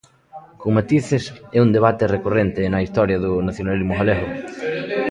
[0.61, 1.23] Con matices,
[1.57, 4.27] é un debate recorrente na historia do nacionalismo galego.